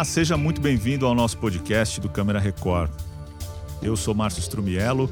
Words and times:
Olá, 0.00 0.04
seja 0.06 0.34
muito 0.34 0.62
bem-vindo 0.62 1.04
ao 1.04 1.14
nosso 1.14 1.36
podcast 1.36 2.00
do 2.00 2.08
Câmara 2.08 2.40
Record. 2.40 2.90
Eu 3.82 3.94
sou 3.98 4.14
Márcio 4.14 4.40
Strumiello 4.40 5.10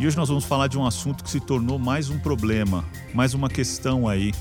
e 0.00 0.04
hoje 0.04 0.16
nós 0.16 0.28
vamos 0.28 0.44
falar 0.44 0.66
de 0.66 0.76
um 0.76 0.84
assunto 0.84 1.22
que 1.22 1.30
se 1.30 1.38
tornou 1.38 1.78
mais 1.78 2.10
um 2.10 2.18
problema, 2.18 2.84
mais 3.14 3.34
uma 3.34 3.48
questão 3.48 4.08
aí 4.08 4.32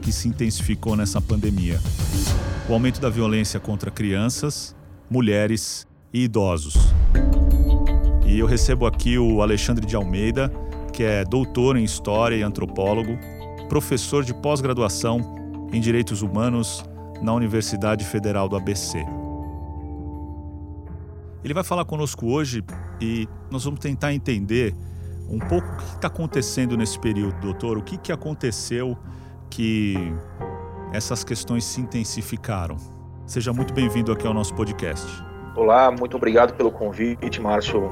que 0.00 0.12
se 0.12 0.28
intensificou 0.28 0.94
nessa 0.94 1.20
pandemia: 1.20 1.80
o 2.68 2.72
aumento 2.72 3.00
da 3.00 3.10
violência 3.10 3.58
contra 3.58 3.90
crianças, 3.90 4.76
mulheres 5.10 5.88
e 6.14 6.22
idosos. 6.22 6.76
E 8.24 8.38
eu 8.38 8.46
recebo 8.46 8.86
aqui 8.86 9.18
o 9.18 9.42
Alexandre 9.42 9.84
de 9.84 9.96
Almeida, 9.96 10.52
que 10.92 11.02
é 11.02 11.24
doutor 11.24 11.76
em 11.76 11.82
História 11.82 12.36
e 12.36 12.44
antropólogo, 12.44 13.18
professor 13.68 14.22
de 14.22 14.32
pós-graduação 14.34 15.18
em 15.72 15.80
Direitos 15.80 16.22
Humanos 16.22 16.84
na 17.20 17.34
Universidade 17.34 18.04
Federal 18.04 18.48
do 18.48 18.54
ABC. 18.54 19.04
Ele 21.44 21.52
vai 21.52 21.64
falar 21.64 21.84
conosco 21.84 22.32
hoje 22.32 22.64
e 23.00 23.28
nós 23.50 23.64
vamos 23.64 23.80
tentar 23.80 24.12
entender 24.12 24.74
um 25.28 25.40
pouco 25.40 25.66
o 25.66 25.76
que 25.76 25.82
está 25.82 26.06
acontecendo 26.06 26.76
nesse 26.76 26.98
período, 27.00 27.34
doutor. 27.40 27.76
O 27.76 27.82
que, 27.82 27.98
que 27.98 28.12
aconteceu 28.12 28.96
que 29.50 29.96
essas 30.92 31.24
questões 31.24 31.64
se 31.64 31.80
intensificaram? 31.80 32.76
Seja 33.26 33.52
muito 33.52 33.74
bem-vindo 33.74 34.12
aqui 34.12 34.24
ao 34.24 34.32
nosso 34.32 34.54
podcast. 34.54 35.04
Olá, 35.56 35.90
muito 35.90 36.16
obrigado 36.16 36.54
pelo 36.54 36.70
convite, 36.70 37.40
Márcio. 37.40 37.90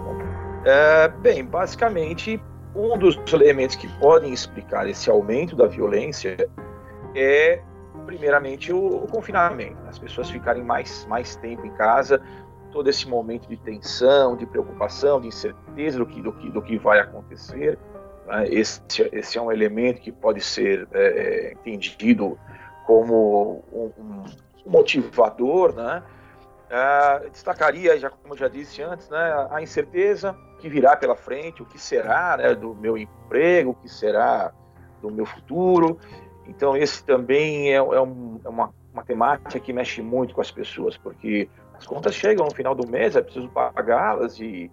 É, 0.64 1.08
bem, 1.08 1.44
basicamente, 1.44 2.40
um 2.74 2.96
dos 2.96 3.18
elementos 3.32 3.74
que 3.74 3.88
podem 3.98 4.32
explicar 4.32 4.88
esse 4.88 5.10
aumento 5.10 5.56
da 5.56 5.66
violência 5.66 6.36
é 7.16 7.60
primeiramente 8.06 8.72
o, 8.72 9.04
o, 9.04 9.06
confinamento, 9.08 9.76
as 9.88 9.98
pessoas 9.98 10.30
ficarem 10.30 10.62
mais, 10.62 11.06
mais 11.06 11.36
tempo 11.36 11.66
em 11.66 11.70
casa, 11.70 12.20
todo 12.70 12.88
esse 12.88 13.08
momento 13.08 13.48
de 13.48 13.56
tensão, 13.56 14.36
de 14.36 14.46
preocupação, 14.46 15.20
de 15.20 15.28
incerteza 15.28 15.98
do 15.98 16.06
que, 16.06 16.22
do 16.22 16.32
que, 16.32 16.50
do 16.50 16.62
que 16.62 16.78
vai 16.78 17.00
acontecer. 17.00 17.78
Né? 18.26 18.48
Esse, 18.48 18.80
esse 19.12 19.38
é 19.38 19.42
um 19.42 19.50
elemento 19.50 20.00
que 20.00 20.12
pode 20.12 20.40
ser 20.40 20.88
é, 20.92 21.00
é 21.00 21.52
entendido 21.52 22.38
como 22.86 23.62
um, 23.72 23.92
um 23.98 24.24
motivador, 24.66 25.74
né? 25.74 26.02
Uh, 26.70 27.28
destacaria, 27.30 27.98
já 27.98 28.10
como 28.10 28.36
já 28.36 28.46
disse 28.46 28.80
antes, 28.80 29.08
né, 29.08 29.48
a 29.50 29.60
incerteza 29.60 30.36
que 30.60 30.68
virá 30.68 30.94
pela 30.94 31.16
frente, 31.16 31.64
o 31.64 31.66
que 31.66 31.80
será 31.80 32.36
né, 32.36 32.54
do 32.54 32.76
meu 32.76 32.96
emprego, 32.96 33.70
o 33.70 33.74
que 33.74 33.88
será 33.88 34.52
do 35.02 35.10
meu 35.10 35.26
futuro, 35.26 35.98
então, 36.50 36.76
esse 36.76 37.04
também 37.04 37.72
é, 37.72 37.76
é, 37.76 38.00
um, 38.00 38.40
é 38.44 38.48
uma, 38.48 38.74
uma 38.92 39.04
temática 39.04 39.60
que 39.60 39.72
mexe 39.72 40.02
muito 40.02 40.34
com 40.34 40.40
as 40.40 40.50
pessoas, 40.50 40.96
porque 40.96 41.48
as 41.80 41.86
contas 41.86 42.14
chegam 42.14 42.44
no 42.44 42.54
final 42.54 42.74
do 42.74 42.86
mês, 42.86 43.16
é 43.16 43.22
preciso 43.22 43.48
pagá-las 43.48 44.38
e, 44.38 44.70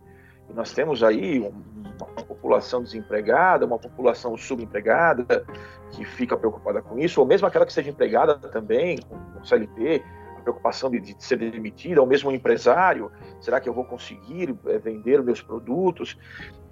e, 0.49 0.53
nós 0.53 0.73
temos 0.73 1.01
aí 1.01 1.39
uma 1.39 2.25
população 2.27 2.83
desempregada, 2.83 3.65
uma 3.65 3.79
população 3.79 4.35
subempregada 4.35 5.45
que 5.91 6.03
fica 6.03 6.35
preocupada 6.35 6.81
com 6.81 6.99
isso, 6.99 7.21
ou 7.21 7.25
mesmo 7.25 7.47
aquela 7.47 7.65
que 7.65 7.71
seja 7.71 7.89
empregada 7.89 8.35
também, 8.35 8.99
com 8.99 9.45
CLT, 9.45 10.03
a 10.37 10.41
preocupação 10.41 10.91
de, 10.91 10.99
de 10.99 11.15
ser 11.23 11.37
demitida, 11.37 12.01
ou 12.01 12.05
mesmo 12.05 12.29
um 12.29 12.33
empresário, 12.33 13.09
será 13.39 13.61
que 13.61 13.69
eu 13.69 13.73
vou 13.73 13.85
conseguir 13.85 14.53
é, 14.65 14.77
vender 14.77 15.23
meus 15.23 15.41
produtos? 15.41 16.17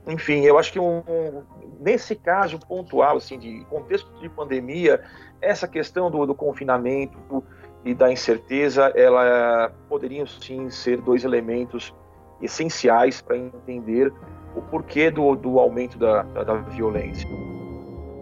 enfim, 0.08 0.42
eu 0.42 0.58
acho 0.60 0.72
que 0.72 0.80
um, 0.80 1.00
um, 1.00 1.44
nesse 1.80 2.16
caso 2.16 2.60
pontual, 2.60 3.18
assim, 3.18 3.40
de 3.40 3.66
contexto 3.66 4.08
de 4.20 4.30
pandemia, 4.30 5.02
essa 5.42 5.68
questão 5.68 6.12
do, 6.12 6.26
do 6.26 6.36
confinamento 6.36 7.44
e 7.86 7.94
da 7.94 8.12
incerteza, 8.12 8.92
ela 8.96 9.72
poderiam 9.88 10.26
sim 10.26 10.70
ser 10.72 11.00
dois 11.00 11.24
elementos 11.24 11.94
essenciais 12.42 13.22
para 13.22 13.38
entender 13.38 14.12
o 14.56 14.62
porquê 14.62 15.12
do, 15.12 15.36
do 15.36 15.60
aumento 15.60 15.98
da, 15.98 16.24
da, 16.24 16.44
da, 16.44 16.56
violência. 16.62 17.28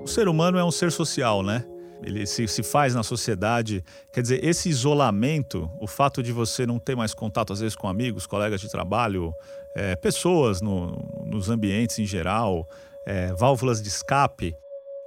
O 0.03 0.07
ser 0.07 0.27
humano 0.27 0.57
é 0.57 0.63
um 0.63 0.71
ser 0.71 0.91
social, 0.91 1.41
né? 1.41 1.65
Ele 2.03 2.25
se, 2.25 2.45
se 2.47 2.61
faz 2.61 2.93
na 2.93 3.03
sociedade. 3.03 3.81
Quer 4.11 4.21
dizer, 4.21 4.43
esse 4.43 4.67
isolamento, 4.67 5.71
o 5.79 5.87
fato 5.87 6.21
de 6.21 6.33
você 6.33 6.65
não 6.65 6.77
ter 6.77 6.97
mais 6.97 7.13
contato, 7.13 7.53
às 7.53 7.61
vezes, 7.61 7.75
com 7.77 7.87
amigos, 7.87 8.27
colegas 8.27 8.59
de 8.59 8.69
trabalho, 8.69 9.33
é, 9.73 9.95
pessoas 9.95 10.61
no, 10.61 10.97
nos 11.25 11.49
ambientes 11.49 11.97
em 11.99 12.05
geral, 12.05 12.67
é, 13.05 13.33
válvulas 13.33 13.81
de 13.81 13.87
escape. 13.87 14.53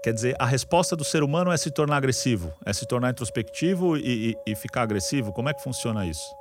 Quer 0.06 0.12
dizer, 0.12 0.37
a 0.39 0.47
resposta 0.47 0.94
do 0.94 1.03
ser 1.03 1.25
humano 1.25 1.50
é 1.50 1.56
se 1.56 1.69
tornar 1.69 1.97
agressivo, 1.97 2.55
é 2.65 2.72
se 2.72 2.87
tornar 2.87 3.11
introspectivo 3.11 3.97
e, 3.97 4.37
e, 4.47 4.53
e 4.53 4.55
ficar 4.55 4.83
agressivo. 4.83 5.33
Como 5.33 5.49
é 5.49 5.53
que 5.53 5.61
funciona 5.61 6.06
isso? 6.06 6.33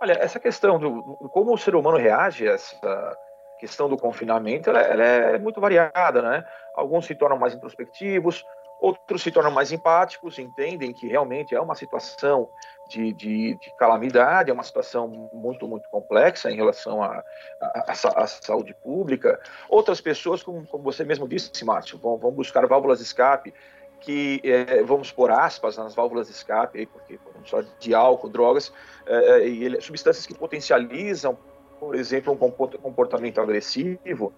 Olha, 0.00 0.14
essa 0.14 0.40
questão 0.40 0.76
do, 0.76 1.16
do 1.20 1.28
como 1.28 1.54
o 1.54 1.56
ser 1.56 1.76
humano 1.76 1.96
reage 1.96 2.48
a 2.48 2.54
essa 2.54 3.16
questão 3.60 3.88
do 3.88 3.96
confinamento, 3.96 4.68
ela, 4.68 4.80
ela 4.80 5.04
é 5.04 5.38
muito 5.38 5.60
variada, 5.60 6.22
né? 6.22 6.44
Alguns 6.74 7.06
se 7.06 7.14
tornam 7.14 7.38
mais 7.38 7.54
introspectivos, 7.54 8.44
outros 8.80 9.22
se 9.22 9.30
tornam 9.30 9.50
mais 9.50 9.72
empáticos, 9.72 10.38
entendem 10.38 10.92
que 10.92 11.06
realmente 11.06 11.54
é 11.54 11.60
uma 11.60 11.74
situação 11.74 12.48
de, 12.88 13.12
de, 13.12 13.54
de, 13.54 13.76
calamidade, 13.78 14.50
é 14.50 14.52
uma 14.52 14.62
situação 14.62 15.08
muito, 15.32 15.66
muito 15.66 15.88
complexa 15.88 16.50
em 16.50 16.56
relação 16.56 17.02
à 17.02 18.26
saúde 18.26 18.74
pública. 18.74 19.40
Outras 19.68 20.00
pessoas, 20.00 20.42
como, 20.42 20.66
como, 20.66 20.84
você 20.84 21.04
mesmo 21.04 21.26
disse, 21.26 21.64
Márcio, 21.64 21.98
vão, 21.98 22.18
vão 22.18 22.30
buscar 22.30 22.66
válvulas 22.66 22.98
de 22.98 23.04
escape, 23.04 23.54
que 24.00 24.40
é, 24.44 24.82
vamos 24.82 25.10
pôr 25.10 25.30
aspas 25.30 25.78
nas 25.78 25.94
válvulas 25.94 26.26
de 26.26 26.34
escape, 26.34 26.86
porque 26.86 27.18
falar 27.46 27.64
de 27.78 27.94
álcool, 27.94 28.28
drogas, 28.28 28.72
é, 29.06 29.46
e 29.46 29.80
substâncias 29.80 30.26
que 30.26 30.34
potencializam, 30.34 31.38
por 31.80 31.94
exemplo, 31.94 32.32
um 32.32 32.36
comportamento 32.78 33.40
agressivo. 33.40 34.32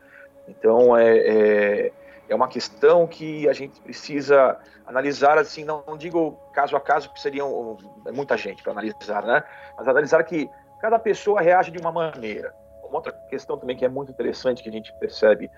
Então, 0.46 0.96
é, 0.96 1.18
é 1.18 1.92
é 2.28 2.34
uma 2.34 2.48
questão 2.48 3.06
que 3.06 3.48
a 3.48 3.52
gente 3.52 3.80
precisa 3.80 4.58
analisar, 4.86 5.38
assim, 5.38 5.64
não, 5.64 5.82
não 5.86 5.96
digo 5.96 6.38
caso 6.52 6.76
a 6.76 6.80
caso, 6.80 7.08
porque 7.08 7.20
seriam 7.20 7.76
é 8.06 8.12
muita 8.12 8.36
gente 8.36 8.62
para 8.62 8.72
analisar, 8.72 9.22
né? 9.24 9.42
Mas 9.76 9.88
analisar 9.88 10.22
que 10.24 10.50
cada 10.80 10.98
pessoa 10.98 11.40
reage 11.40 11.70
de 11.70 11.78
uma 11.78 11.92
maneira. 11.92 12.54
Uma 12.82 12.98
outra 12.98 13.12
questão 13.28 13.58
também 13.58 13.76
que 13.76 13.84
é 13.84 13.88
muito 13.88 14.12
interessante 14.12 14.62
que 14.62 14.68
a 14.68 14.72
gente 14.72 14.92
percebe, 14.98 15.50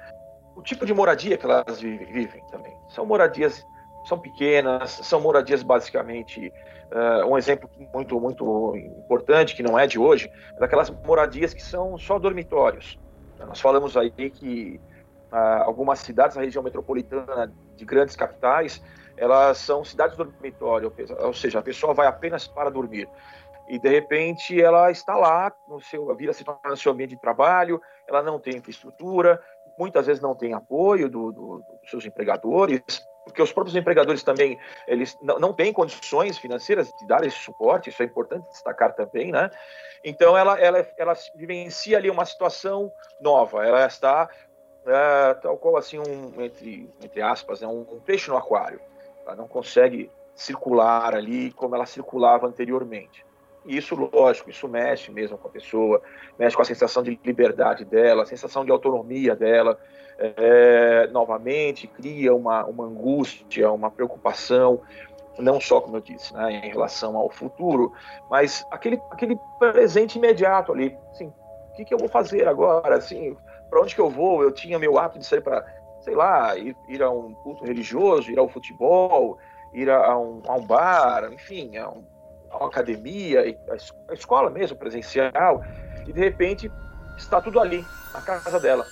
o 0.56 0.62
tipo 0.62 0.84
de 0.84 0.92
moradia 0.92 1.36
que 1.36 1.44
elas 1.44 1.80
vivem 1.80 2.42
também. 2.50 2.76
São 2.88 3.06
moradias, 3.06 3.64
são 4.04 4.18
pequenas, 4.18 4.90
são 4.90 5.20
moradias 5.20 5.62
basicamente, 5.62 6.52
uh, 6.90 7.26
um 7.26 7.36
exemplo 7.36 7.70
muito, 7.92 8.18
muito 8.20 8.76
importante, 8.76 9.54
que 9.54 9.62
não 9.62 9.78
é 9.78 9.86
de 9.86 9.98
hoje, 9.98 10.30
é 10.56 10.60
daquelas 10.60 10.90
moradias 10.90 11.54
que 11.54 11.62
são 11.62 11.96
só 11.98 12.18
dormitórios. 12.18 12.98
Nós 13.46 13.60
falamos 13.60 13.96
aí 13.96 14.10
que 14.10 14.80
algumas 15.31 15.99
cidades 16.00 16.37
na 16.37 16.43
região 16.43 16.62
metropolitana 16.62 17.53
de 17.77 17.84
grandes 17.84 18.16
capitais, 18.16 18.83
elas 19.16 19.59
são 19.59 19.84
cidades 19.84 20.16
dormitório, 20.16 20.93
ou 21.21 21.34
seja, 21.34 21.59
a 21.59 21.62
pessoa 21.62 21.93
vai 21.93 22.06
apenas 22.06 22.47
para 22.47 22.71
dormir. 22.71 23.09
E 23.69 23.78
de 23.78 23.89
repente 23.89 24.61
ela 24.61 24.91
está 24.91 25.15
lá, 25.15 25.53
no 25.69 25.81
seu, 25.81 26.15
vira 26.16 26.33
se 26.33 26.43
torna 26.43 26.71
no 26.71 26.77
seu 26.77 26.93
ambiente 26.93 27.11
de 27.11 27.21
trabalho, 27.21 27.81
ela 28.06 28.22
não 28.22 28.39
tem 28.39 28.56
infraestrutura, 28.56 29.43
muitas 29.78 30.06
vezes 30.06 30.22
não 30.22 30.34
tem 30.34 30.55
apoio 30.55 31.09
do, 31.09 31.31
do, 31.31 31.62
dos 31.81 31.91
seus 31.91 32.06
empregadores, 32.06 32.81
porque 33.25 33.43
os 33.43 33.53
próprios 33.53 33.77
empregadores 33.77 34.22
também 34.22 34.59
eles 34.86 35.16
não, 35.21 35.39
não 35.39 35.53
têm 35.53 35.71
condições 35.72 36.39
financeiras 36.39 36.91
de 36.98 37.07
dar 37.07 37.24
esse 37.24 37.36
suporte, 37.36 37.91
isso 37.91 38.03
é 38.03 38.07
importante 38.07 38.48
destacar 38.48 38.95
também, 38.95 39.31
né? 39.31 39.51
Então 40.03 40.36
ela, 40.36 40.59
ela, 40.59 40.86
ela 40.97 41.15
vivencia 41.34 41.98
ali 41.98 42.09
uma 42.09 42.24
situação 42.24 42.91
nova, 43.21 43.66
ela 43.66 43.86
está 43.86 44.31
é, 44.88 45.34
tal 45.34 45.56
qual 45.56 45.76
assim 45.76 45.98
um 45.98 46.42
entre 46.42 46.88
entre 47.02 47.20
aspas, 47.20 47.60
né, 47.60 47.68
um, 47.68 47.80
um 47.80 48.00
peixe 48.00 48.30
no 48.30 48.36
aquário. 48.36 48.80
Ela 49.26 49.36
não 49.36 49.46
consegue 49.46 50.10
circular 50.34 51.14
ali 51.14 51.52
como 51.52 51.74
ela 51.74 51.86
circulava 51.86 52.46
anteriormente. 52.46 53.26
E 53.66 53.76
isso, 53.76 53.94
lógico, 53.94 54.48
isso 54.48 54.66
mexe 54.68 55.10
mesmo 55.10 55.36
com 55.36 55.48
a 55.48 55.50
pessoa, 55.50 56.00
mexe 56.38 56.56
com 56.56 56.62
a 56.62 56.64
sensação 56.64 57.02
de 57.02 57.18
liberdade 57.22 57.84
dela, 57.84 58.22
a 58.22 58.26
sensação 58.26 58.64
de 58.64 58.70
autonomia 58.70 59.36
dela. 59.36 59.78
É, 60.20 61.06
novamente, 61.08 61.86
cria 61.86 62.34
uma, 62.34 62.64
uma 62.64 62.84
angústia, 62.84 63.70
uma 63.70 63.88
preocupação, 63.88 64.80
não 65.38 65.60
só, 65.60 65.80
como 65.80 65.96
eu 65.96 66.00
disse, 66.00 66.34
né, 66.34 66.50
em 66.64 66.70
relação 66.70 67.16
ao 67.16 67.30
futuro, 67.30 67.92
mas 68.28 68.66
aquele, 68.70 69.00
aquele 69.10 69.38
presente 69.58 70.18
imediato 70.18 70.72
ali. 70.72 70.96
Assim, 71.12 71.32
o 71.70 71.76
que, 71.76 71.84
que 71.84 71.94
eu 71.94 71.98
vou 71.98 72.08
fazer 72.08 72.48
agora? 72.48 72.96
Assim, 72.96 73.36
para 73.68 73.80
onde 73.80 73.94
que 73.94 74.00
eu 74.00 74.10
vou? 74.10 74.42
Eu 74.42 74.53
tinha 74.53 74.78
meu 74.78 74.98
hábito 74.98 75.20
de 75.20 75.26
sair 75.26 75.41
para, 75.41 75.65
sei 76.00 76.15
lá, 76.15 76.56
ir, 76.56 76.76
ir, 76.88 77.03
a 77.03 77.10
um 77.10 77.34
culto 77.34 77.65
religioso, 77.65 78.30
ir 78.30 78.38
ao 78.38 78.48
futebol, 78.48 79.38
ir 79.72 79.91
a, 79.91 80.06
a, 80.06 80.18
um, 80.18 80.42
a 80.47 80.54
um, 80.54 80.66
bar, 80.66 81.32
enfim, 81.32 81.76
a, 81.76 81.88
um, 81.88 82.04
a, 82.50 82.59
uma 82.59 82.68
academia, 82.68 83.56
a 84.09 84.15
escola 84.15 84.50
mesmo, 84.50 84.76
presencial, 84.76 85.65
e 86.06 86.12
de 86.12 86.20
repente 86.20 86.70
está 87.16 87.41
tudo 87.41 87.60
ali, 87.60 87.84
na 88.12 88.20
casa 88.20 88.59
dela. 88.59 88.86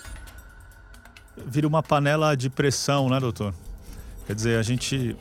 Vira 1.37 1.67
uma 1.67 1.83
panela 1.83 2.37
de 2.37 2.49
pressão, 2.49 3.09
né, 3.09 3.21
doutor? 3.21 3.55
Quer 4.27 4.35
dizer, 4.35 4.59
a 4.59 4.63
gente 4.63 5.17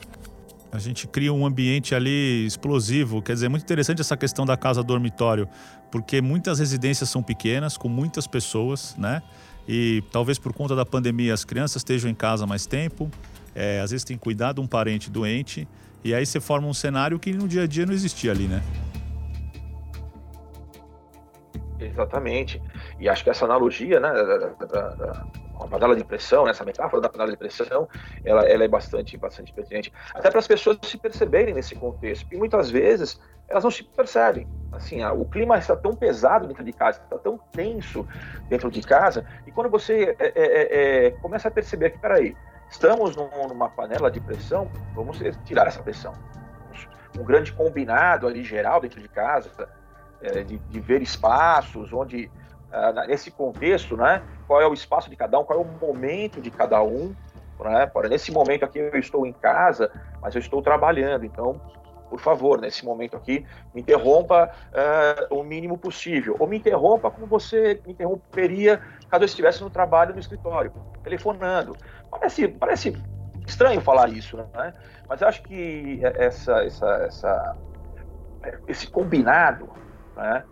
A 0.72 0.78
gente 0.78 1.06
cria 1.06 1.32
um 1.32 1.46
ambiente 1.46 1.94
ali 1.94 2.44
explosivo. 2.46 3.22
Quer 3.22 3.34
dizer, 3.34 3.46
é 3.46 3.48
muito 3.48 3.62
interessante 3.62 4.00
essa 4.00 4.16
questão 4.16 4.44
da 4.44 4.56
casa 4.56 4.82
dormitório, 4.82 5.48
porque 5.90 6.20
muitas 6.20 6.58
residências 6.58 7.08
são 7.08 7.22
pequenas, 7.22 7.76
com 7.76 7.88
muitas 7.88 8.26
pessoas, 8.26 8.94
né? 8.98 9.22
E 9.68 10.02
talvez 10.12 10.38
por 10.38 10.52
conta 10.52 10.76
da 10.76 10.84
pandemia 10.84 11.32
as 11.34 11.44
crianças 11.44 11.76
estejam 11.76 12.10
em 12.10 12.14
casa 12.14 12.46
mais 12.46 12.66
tempo, 12.66 13.10
é, 13.54 13.80
às 13.80 13.90
vezes 13.90 14.04
tem 14.04 14.16
cuidado 14.16 14.60
um 14.60 14.66
parente 14.66 15.10
doente, 15.10 15.66
e 16.04 16.14
aí 16.14 16.24
você 16.24 16.40
forma 16.40 16.68
um 16.68 16.74
cenário 16.74 17.18
que 17.18 17.32
no 17.32 17.48
dia 17.48 17.62
a 17.62 17.66
dia 17.66 17.86
não 17.86 17.92
existia 17.92 18.30
ali, 18.30 18.46
né? 18.46 18.62
Exatamente. 21.80 22.60
E 23.00 23.08
acho 23.08 23.24
que 23.24 23.30
essa 23.30 23.44
analogia, 23.44 24.00
né, 24.00 24.12
da, 24.12 24.66
da, 24.66 24.88
da 24.94 25.26
a 25.60 25.66
panela 25.66 25.96
de 25.96 26.04
pressão, 26.04 26.44
né, 26.44 26.50
essa 26.50 26.64
metáfora 26.64 27.00
da 27.00 27.08
panela 27.08 27.30
de 27.30 27.36
pressão, 27.36 27.88
ela, 28.24 28.42
ela 28.42 28.64
é 28.64 28.68
bastante, 28.68 29.16
bastante 29.16 29.52
pertinente. 29.52 29.92
Até 30.14 30.30
para 30.30 30.38
as 30.38 30.46
pessoas 30.46 30.78
se 30.82 30.98
perceberem 30.98 31.54
nesse 31.54 31.74
contexto, 31.74 32.22
porque 32.22 32.36
muitas 32.36 32.70
vezes 32.70 33.20
elas 33.48 33.64
não 33.64 33.70
se 33.70 33.82
percebem. 33.82 34.46
Assim, 34.72 35.04
o 35.04 35.24
clima 35.24 35.56
está 35.56 35.76
tão 35.76 35.94
pesado 35.94 36.46
dentro 36.46 36.64
de 36.64 36.72
casa, 36.72 37.00
está 37.02 37.18
tão 37.18 37.38
tenso 37.52 38.06
dentro 38.48 38.70
de 38.70 38.82
casa, 38.82 39.24
e 39.46 39.52
quando 39.52 39.70
você 39.70 40.16
é, 40.18 40.26
é, 40.26 40.32
é, 40.34 41.06
é 41.06 41.10
começa 41.12 41.48
a 41.48 41.50
perceber 41.50 41.90
que, 41.90 41.98
peraí, 41.98 42.36
estamos 42.70 43.16
num, 43.16 43.48
numa 43.48 43.68
panela 43.68 44.10
de 44.10 44.20
pressão, 44.20 44.70
vamos 44.94 45.18
tirar 45.44 45.66
essa 45.66 45.82
pressão. 45.82 46.12
Um 47.18 47.24
grande 47.24 47.52
combinado 47.52 48.26
ali 48.26 48.44
geral 48.44 48.80
dentro 48.80 49.00
de 49.00 49.08
casa, 49.08 49.50
é, 50.20 50.42
de, 50.42 50.58
de 50.58 50.80
ver 50.80 51.00
espaços 51.00 51.92
onde 51.92 52.30
uh, 52.72 53.06
nesse 53.06 53.30
contexto, 53.30 53.96
né? 53.96 54.22
Qual 54.46 54.60
é 54.60 54.66
o 54.66 54.74
espaço 54.74 55.10
de 55.10 55.16
cada 55.16 55.38
um, 55.38 55.44
qual 55.44 55.58
é 55.58 55.62
o 55.62 55.86
momento 55.86 56.40
de 56.40 56.50
cada 56.50 56.82
um, 56.82 57.14
né? 57.64 57.90
Nesse 58.08 58.32
momento 58.32 58.64
aqui 58.64 58.78
eu 58.78 58.98
estou 58.98 59.26
em 59.26 59.32
casa, 59.32 59.90
mas 60.20 60.34
eu 60.34 60.40
estou 60.40 60.62
trabalhando, 60.62 61.24
então, 61.24 61.60
por 62.08 62.20
favor, 62.20 62.60
nesse 62.60 62.84
momento 62.84 63.16
aqui, 63.16 63.44
me 63.74 63.80
interrompa 63.80 64.50
uh, 65.30 65.34
o 65.34 65.42
mínimo 65.42 65.76
possível, 65.76 66.36
ou 66.38 66.46
me 66.46 66.56
interrompa 66.56 67.10
como 67.10 67.26
você 67.26 67.80
me 67.84 67.92
interromperia 67.92 68.80
caso 69.10 69.22
eu 69.22 69.26
estivesse 69.26 69.62
no 69.62 69.70
trabalho 69.70 70.12
no 70.12 70.20
escritório, 70.20 70.72
telefonando. 71.02 71.76
Parece, 72.10 72.48
parece 72.48 72.96
estranho 73.46 73.80
falar 73.80 74.08
isso, 74.10 74.36
né? 74.36 74.74
Mas 75.08 75.22
acho 75.22 75.42
que 75.42 76.00
essa, 76.02 76.64
essa, 76.64 76.86
essa, 77.06 77.56
esse 78.66 78.86
combinado, 78.88 79.68
né? 80.16 80.44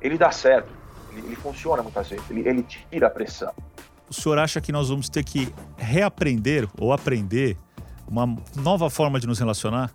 Ele 0.00 0.18
dá 0.18 0.30
certo. 0.30 0.79
Ele, 1.10 1.26
ele 1.26 1.36
funciona 1.36 1.82
muitas 1.82 2.08
vezes, 2.08 2.24
ele, 2.30 2.48
ele 2.48 2.62
tira 2.62 3.06
a 3.06 3.10
pressão. 3.10 3.52
O 4.08 4.14
senhor 4.14 4.38
acha 4.38 4.60
que 4.60 4.72
nós 4.72 4.88
vamos 4.88 5.08
ter 5.08 5.24
que 5.24 5.52
reaprender 5.76 6.68
ou 6.78 6.92
aprender 6.92 7.56
uma 8.08 8.36
nova 8.56 8.90
forma 8.90 9.20
de 9.20 9.26
nos 9.26 9.38
relacionar? 9.38 9.92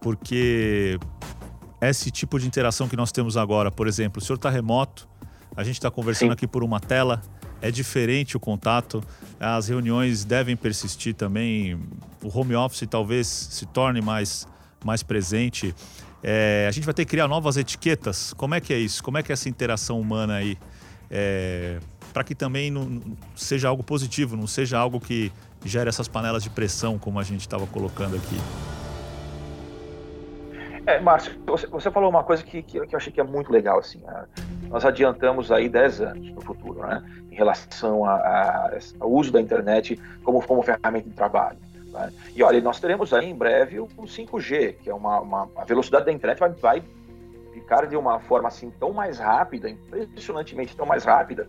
Porque 0.00 0.98
esse 1.80 2.10
tipo 2.10 2.38
de 2.38 2.46
interação 2.46 2.88
que 2.88 2.96
nós 2.96 3.12
temos 3.12 3.36
agora, 3.36 3.70
por 3.70 3.86
exemplo, 3.86 4.20
o 4.20 4.24
senhor 4.24 4.36
está 4.36 4.50
remoto, 4.50 5.08
a 5.56 5.62
gente 5.62 5.76
está 5.76 5.90
conversando 5.90 6.30
Sim. 6.30 6.32
aqui 6.32 6.46
por 6.46 6.64
uma 6.64 6.80
tela, 6.80 7.22
é 7.60 7.70
diferente 7.70 8.36
o 8.36 8.40
contato, 8.40 9.02
as 9.38 9.68
reuniões 9.68 10.24
devem 10.24 10.56
persistir 10.56 11.14
também, 11.14 11.80
o 12.22 12.38
home 12.38 12.54
office 12.54 12.86
talvez 12.90 13.26
se 13.26 13.66
torne 13.66 14.00
mais, 14.00 14.48
mais 14.84 15.02
presente. 15.02 15.74
É, 16.26 16.64
a 16.66 16.72
gente 16.72 16.84
vai 16.84 16.94
ter 16.94 17.04
que 17.04 17.10
criar 17.10 17.28
novas 17.28 17.58
etiquetas. 17.58 18.32
Como 18.32 18.54
é 18.54 18.60
que 18.60 18.72
é 18.72 18.78
isso? 18.78 19.04
Como 19.04 19.18
é 19.18 19.22
que 19.22 19.30
é 19.30 19.34
essa 19.34 19.46
interação 19.46 20.00
humana 20.00 20.36
aí? 20.36 20.56
É, 21.10 21.78
para 22.14 22.24
que 22.24 22.34
também 22.34 22.70
não 22.70 23.02
seja 23.36 23.68
algo 23.68 23.82
positivo, 23.82 24.34
não 24.34 24.46
seja 24.46 24.78
algo 24.78 24.98
que 24.98 25.30
gere 25.62 25.88
essas 25.88 26.08
panelas 26.08 26.42
de 26.42 26.48
pressão, 26.48 26.98
como 26.98 27.20
a 27.20 27.22
gente 27.22 27.42
estava 27.42 27.66
colocando 27.66 28.16
aqui. 28.16 28.36
É, 30.86 30.98
Márcio, 30.98 31.32
você, 31.46 31.66
você, 31.66 31.90
falou 31.90 32.08
uma 32.08 32.22
coisa 32.24 32.42
que, 32.42 32.62
que, 32.62 32.86
que, 32.86 32.94
eu 32.94 32.96
achei 32.96 33.12
que 33.12 33.20
é 33.20 33.24
muito 33.24 33.52
legal. 33.52 33.78
Assim, 33.78 33.98
né? 33.98 34.24
nós 34.70 34.84
adiantamos 34.84 35.52
aí 35.52 35.68
10 35.68 36.00
anos 36.00 36.30
no 36.30 36.40
futuro, 36.40 36.86
né? 36.86 37.02
em 37.30 37.34
relação 37.34 38.04
ao 38.06 39.10
uso 39.10 39.30
da 39.30 39.40
internet 39.40 40.00
como, 40.22 40.42
como 40.42 40.62
ferramenta 40.62 41.08
de 41.08 41.14
trabalho. 41.14 41.58
Né? 41.94 42.12
E 42.34 42.42
olha, 42.42 42.60
nós 42.60 42.80
teremos 42.80 43.14
aí 43.14 43.30
em 43.30 43.34
breve 43.34 43.78
o 43.78 43.86
5G, 43.86 44.74
que 44.82 44.90
é 44.90 44.94
uma, 44.94 45.20
uma 45.20 45.48
a 45.56 45.64
velocidade 45.64 46.04
da 46.04 46.12
internet 46.12 46.38
vai, 46.40 46.50
vai 46.50 46.82
ficar 47.52 47.86
de 47.86 47.96
uma 47.96 48.18
forma 48.18 48.48
assim 48.48 48.70
tão 48.70 48.92
mais 48.92 49.18
rápida, 49.18 49.70
impressionantemente 49.70 50.76
tão 50.76 50.84
mais 50.84 51.04
rápida, 51.04 51.48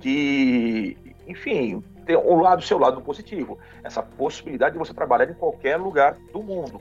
que, 0.00 0.96
enfim, 1.26 1.82
tem 2.04 2.16
um 2.16 2.40
lado 2.40 2.62
seu 2.62 2.78
lado 2.78 3.00
positivo, 3.00 3.58
essa 3.84 4.02
possibilidade 4.02 4.72
de 4.72 4.78
você 4.78 4.92
trabalhar 4.92 5.30
em 5.30 5.34
qualquer 5.34 5.76
lugar 5.76 6.16
do 6.32 6.42
mundo. 6.42 6.80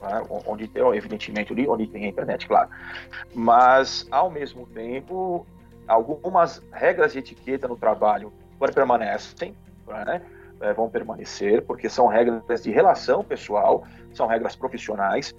Né? 0.00 0.22
onde 0.46 0.66
tem, 0.66 0.82
evidentemente, 0.96 1.52
onde 1.68 1.86
tem 1.86 2.06
a 2.06 2.08
internet, 2.08 2.48
claro. 2.48 2.70
Mas, 3.34 4.08
ao 4.10 4.30
mesmo 4.30 4.66
tempo, 4.66 5.46
algumas 5.86 6.62
regras 6.72 7.12
de 7.12 7.18
etiqueta 7.18 7.68
no 7.68 7.76
trabalho 7.76 8.32
permanecem, 8.74 9.54
né? 9.86 10.22
É, 10.60 10.72
vão 10.72 10.88
permanecer, 10.88 11.62
porque 11.62 11.88
são 11.88 12.06
regras 12.06 12.62
de 12.62 12.70
relação 12.70 13.24
pessoal, 13.24 13.84
são 14.12 14.26
regras 14.26 14.54
profissionais, 14.54 15.34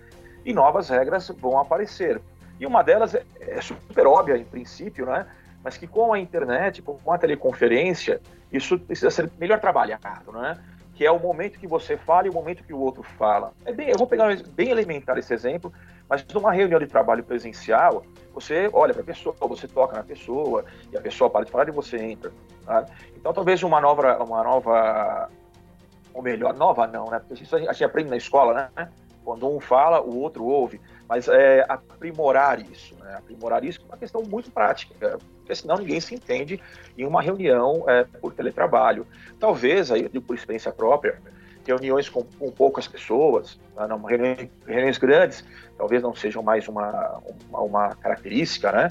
e 0.45 0.53
novas 0.53 0.89
regras 0.89 1.29
vão 1.39 1.59
aparecer. 1.59 2.21
E 2.59 2.65
uma 2.65 2.83
delas 2.83 3.15
é, 3.15 3.23
é 3.39 3.62
super 3.62 4.07
óbvia, 4.07 4.38
em 4.38 4.44
princípio, 4.44 5.06
né? 5.06 5.25
mas 5.63 5.77
que 5.77 5.88
com 5.88 6.13
a 6.13 6.19
internet, 6.19 6.81
com 6.81 7.12
a 7.12 7.18
teleconferência, 7.18 8.19
isso 8.51 8.79
precisa 8.79 9.12
ser 9.12 9.31
melhor 9.39 9.59
trabalhado, 9.59 10.31
né? 10.31 10.57
que 10.94 11.06
é 11.06 11.12
o 11.12 11.19
momento 11.19 11.59
que 11.59 11.67
você 11.67 11.97
fala 11.97 12.27
e 12.27 12.29
o 12.29 12.33
momento 12.33 12.63
que 12.63 12.74
o 12.74 12.79
outro 12.79 13.03
fala. 13.03 13.53
É 13.65 13.71
bem, 13.71 13.89
eu 13.89 13.97
vou 13.97 14.07
pegar 14.07 14.35
bem 14.50 14.69
elementar 14.69 15.17
esse 15.17 15.33
exemplo, 15.33 15.71
mas 16.11 16.25
numa 16.33 16.51
reunião 16.51 16.77
de 16.77 16.87
trabalho 16.87 17.23
presencial, 17.23 18.03
você 18.33 18.69
olha 18.73 18.93
para 18.93 19.01
a 19.01 19.05
pessoa, 19.05 19.33
você 19.39 19.65
toca 19.65 19.95
na 19.95 20.03
pessoa, 20.03 20.65
e 20.91 20.97
a 20.97 20.99
pessoa 20.99 21.29
para 21.29 21.45
de 21.45 21.51
falar 21.51 21.69
e 21.69 21.71
você 21.71 21.95
entra. 21.99 22.33
Tá? 22.65 22.85
Então, 23.15 23.31
talvez 23.31 23.63
uma 23.63 23.79
nova, 23.79 24.21
uma 24.21 24.43
nova, 24.43 25.29
ou 26.13 26.21
melhor, 26.21 26.53
nova 26.53 26.85
não, 26.85 27.09
né? 27.09 27.19
Porque 27.19 27.45
isso 27.45 27.55
a 27.55 27.59
gente 27.59 27.81
aprende 27.81 28.09
na 28.09 28.17
escola, 28.17 28.69
né? 28.75 28.89
Quando 29.24 29.47
um 29.47 29.62
fala, 29.62 30.01
o 30.01 30.19
outro 30.19 30.43
ouve. 30.43 30.81
Mas 31.07 31.29
é 31.29 31.65
aprimorar 31.69 32.59
isso, 32.59 32.93
né? 32.95 33.15
Aprimorar 33.15 33.63
isso 33.63 33.79
é 33.81 33.86
uma 33.86 33.97
questão 33.97 34.21
muito 34.21 34.51
prática, 34.51 35.17
porque 35.38 35.55
senão 35.55 35.77
ninguém 35.77 36.01
se 36.01 36.13
entende 36.13 36.62
em 36.97 37.05
uma 37.05 37.21
reunião 37.21 37.86
é, 37.88 38.03
por 38.03 38.33
teletrabalho. 38.33 39.07
Talvez, 39.39 39.89
aí, 39.89 40.09
por 40.09 40.36
experiência 40.36 40.74
própria, 40.74 41.21
reuniões 41.65 42.10
com, 42.10 42.24
com 42.24 42.51
poucas 42.51 42.88
pessoas, 42.88 43.60
tá? 43.75 43.88
não, 43.88 44.01
reuniões, 44.01 44.50
reuniões, 44.65 44.98
grandes, 44.98 45.46
talvez 45.77 46.01
não 46.01 46.13
sejam 46.15 46.41
mais 46.41 46.68
uma, 46.68 47.22
uma, 47.50 47.60
uma 47.60 47.96
característica 47.96 48.72
né, 48.72 48.88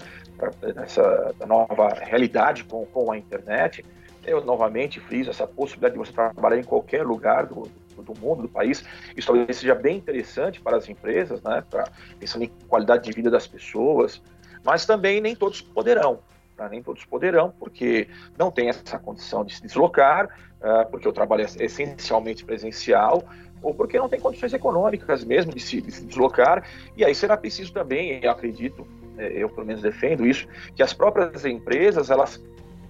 dessa 0.75 1.35
nova 1.47 1.89
realidade 2.01 2.65
com, 2.65 2.85
com 2.87 3.13
a 3.13 3.19
internet. 3.19 3.85
Eu 4.25 4.45
novamente 4.45 5.01
friso 5.01 5.31
essa 5.31 5.47
possibilidade 5.47 5.95
de 5.95 5.99
você 5.99 6.13
trabalhar 6.13 6.59
em 6.59 6.65
qualquer 6.65 7.07
lugar 7.07 7.47
do, 7.47 7.71
do 7.97 8.19
mundo, 8.21 8.43
do 8.43 8.49
país. 8.49 8.85
Isso 9.17 9.27
talvez 9.27 9.57
seja 9.57 9.75
bem 9.75 9.97
interessante 9.97 10.61
para 10.61 10.77
as 10.77 10.89
empresas, 10.89 11.43
né, 11.43 11.65
para 11.69 11.89
pensando 12.19 12.45
em 12.45 12.51
qualidade 12.69 13.05
de 13.05 13.13
vida 13.13 13.31
das 13.31 13.47
pessoas, 13.47 14.23
mas 14.65 14.85
também 14.85 15.21
nem 15.21 15.35
todos 15.35 15.61
poderão. 15.61 16.21
Tá? 16.61 16.69
Nem 16.69 16.83
todos 16.83 17.03
poderão, 17.07 17.55
porque 17.59 18.07
não 18.37 18.51
tem 18.51 18.69
essa 18.69 18.99
condição 18.99 19.43
de 19.43 19.55
se 19.55 19.63
deslocar, 19.63 20.27
uh, 20.61 20.91
porque 20.91 21.09
o 21.09 21.13
trabalho 21.13 21.43
é 21.43 21.65
essencialmente 21.65 22.45
presencial, 22.45 23.25
ou 23.63 23.73
porque 23.73 23.99
não 23.99 24.11
tem 24.11 24.21
condições 24.21 24.53
econômicas 24.53 25.25
mesmo 25.25 25.55
de 25.55 25.61
se, 25.61 25.81
de 25.81 25.91
se 25.91 26.05
deslocar. 26.05 26.63
E 26.95 27.03
aí 27.03 27.15
será 27.15 27.35
preciso 27.35 27.73
também, 27.73 28.23
eu 28.23 28.31
acredito, 28.31 28.87
é, 29.17 29.29
eu 29.43 29.49
pelo 29.49 29.67
menos 29.67 29.81
defendo 29.81 30.27
isso, 30.27 30.47
que 30.77 30.83
as 30.83 30.93
próprias 30.93 31.47
empresas 31.47 32.11
elas 32.11 32.39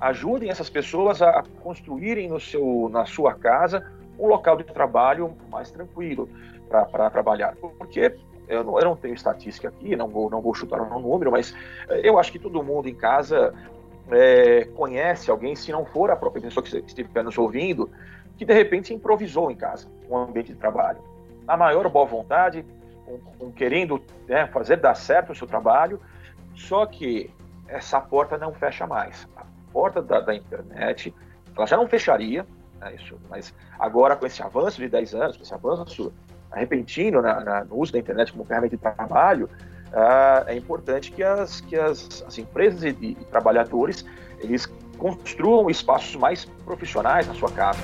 ajudem 0.00 0.50
essas 0.50 0.68
pessoas 0.68 1.22
a 1.22 1.44
construírem 1.62 2.28
no 2.28 2.40
seu, 2.40 2.88
na 2.90 3.06
sua 3.06 3.34
casa 3.34 3.88
um 4.18 4.26
local 4.26 4.56
de 4.56 4.64
trabalho 4.64 5.36
mais 5.48 5.70
tranquilo 5.70 6.28
para 6.68 7.08
trabalhar. 7.08 7.54
Porque 7.78 8.16
eu 8.50 8.64
não, 8.64 8.78
eu 8.78 8.84
não, 8.84 8.96
tenho 8.96 9.14
estatística 9.14 9.68
aqui, 9.68 9.94
não 9.94 10.08
vou, 10.08 10.28
não 10.28 10.40
vou 10.40 10.52
chutar 10.54 10.80
um 10.80 10.98
número, 10.98 11.30
mas 11.30 11.54
eh, 11.88 12.00
eu 12.04 12.18
acho 12.18 12.32
que 12.32 12.38
todo 12.38 12.62
mundo 12.62 12.88
em 12.88 12.94
casa 12.94 13.54
é, 14.10 14.64
conhece 14.74 15.30
alguém, 15.30 15.54
se 15.54 15.70
não 15.70 15.84
for 15.84 16.10
a 16.10 16.16
própria 16.16 16.42
pessoa 16.42 16.64
que 16.64 16.76
estiver 16.78 17.22
nos 17.22 17.38
ouvindo, 17.38 17.88
que 18.36 18.44
de 18.44 18.52
repente 18.52 18.92
improvisou 18.92 19.50
em 19.50 19.56
casa 19.56 19.86
um 20.08 20.16
ambiente 20.16 20.52
de 20.52 20.58
trabalho. 20.58 20.98
Na 21.46 21.56
maior 21.56 21.88
boa 21.88 22.06
vontade, 22.06 22.64
um, 23.06 23.46
um 23.46 23.52
querendo 23.52 24.02
né, 24.26 24.46
fazer 24.48 24.76
dar 24.76 24.94
certo 24.94 25.32
o 25.32 25.34
seu 25.34 25.46
trabalho, 25.46 26.00
só 26.54 26.86
que 26.86 27.30
essa 27.68 28.00
porta 28.00 28.36
não 28.36 28.52
fecha 28.52 28.86
mais. 28.86 29.28
A 29.36 29.44
porta 29.72 30.02
da, 30.02 30.20
da 30.20 30.34
internet, 30.34 31.14
ela 31.56 31.66
já 31.66 31.76
não 31.76 31.86
fecharia, 31.86 32.44
né, 32.80 32.94
isso, 32.94 33.18
mas 33.28 33.54
agora 33.78 34.16
com 34.16 34.26
esse 34.26 34.42
avanço 34.42 34.78
de 34.80 34.88
10 34.88 35.14
anos, 35.14 35.36
com 35.36 35.42
esse 35.42 35.54
avanço 35.54 36.12
repentino 36.56 37.22
na, 37.22 37.40
na, 37.40 37.64
no 37.64 37.76
uso 37.76 37.92
da 37.92 37.98
internet 37.98 38.32
como 38.32 38.44
ferramenta 38.44 38.76
de 38.76 38.82
trabalho, 38.82 39.48
uh, 39.92 40.46
é 40.46 40.56
importante 40.56 41.12
que 41.12 41.22
as, 41.22 41.60
que 41.60 41.76
as, 41.76 42.24
as 42.26 42.38
empresas 42.38 42.82
e, 42.82 42.88
e, 43.00 43.14
trabalhadores 43.30 44.04
eles 44.40 44.66
construam 44.98 45.70
espaços 45.70 46.16
mais 46.16 46.44
profissionais 46.64 47.26
na 47.26 47.34
sua 47.34 47.50
casa. 47.50 47.80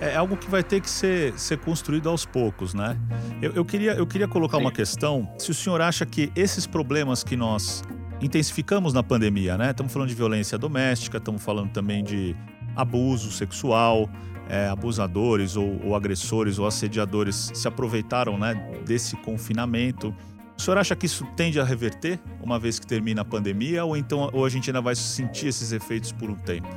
é 0.00 0.16
algo 0.16 0.36
que 0.36 0.48
vai 0.48 0.62
ter 0.62 0.80
que 0.80 0.88
ser, 0.88 1.38
ser 1.38 1.58
construído 1.58 2.08
aos 2.08 2.24
poucos, 2.24 2.74
né? 2.74 2.96
Eu, 3.42 3.52
eu 3.52 3.64
queria, 3.64 3.92
eu 3.92 4.06
queria 4.06 4.28
colocar 4.28 4.58
Sim. 4.58 4.64
uma 4.64 4.72
questão. 4.72 5.28
Se 5.38 5.50
o 5.50 5.54
senhor 5.54 5.80
acha 5.80 6.06
que 6.06 6.32
esses 6.36 6.66
problemas 6.66 7.24
que 7.24 7.36
nós 7.36 7.82
intensificamos 8.20 8.92
na 8.92 9.02
pandemia, 9.02 9.56
né? 9.56 9.70
Estamos 9.70 9.92
falando 9.92 10.08
de 10.08 10.14
violência 10.14 10.58
doméstica, 10.58 11.18
estamos 11.18 11.42
falando 11.42 11.70
também 11.72 12.02
de 12.02 12.36
abuso 12.78 13.32
sexual, 13.32 14.08
é, 14.48 14.68
abusadores 14.68 15.56
ou, 15.56 15.78
ou, 15.84 15.96
agressores 15.96 16.58
ou 16.58 16.66
assediadores 16.66 17.50
se 17.52 17.66
aproveitaram 17.66 18.38
né, 18.38 18.54
desse 18.86 19.16
confinamento. 19.16 20.14
O 20.56 20.62
senhor 20.62 20.78
acha 20.78 20.96
que 20.96 21.06
isso 21.06 21.26
tende 21.36 21.60
a 21.60 21.64
reverter 21.64 22.18
uma 22.40 22.58
vez 22.58 22.78
que 22.78 22.86
termina 22.86 23.22
a 23.22 23.24
pandemia 23.24 23.84
ou 23.84 23.96
então 23.96 24.30
ou 24.32 24.44
a 24.44 24.48
gente 24.48 24.70
ainda 24.70 24.80
vai 24.80 24.94
sentir 24.94 25.48
esses 25.48 25.72
efeitos 25.72 26.12
por 26.12 26.30
um 26.30 26.36
tempo? 26.36 26.68